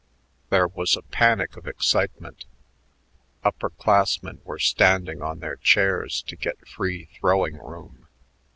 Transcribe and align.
There 0.49 0.67
was 0.67 0.97
a 0.97 1.03
panic 1.03 1.55
of 1.55 1.67
excitement. 1.67 2.45
Upper 3.43 3.69
classmen 3.69 4.41
were 4.43 4.57
standing 4.57 5.21
on 5.21 5.41
their 5.41 5.57
chairs 5.57 6.23
to 6.23 6.35
get 6.35 6.67
free 6.67 7.07
throwing 7.19 7.57
room. 7.59 8.07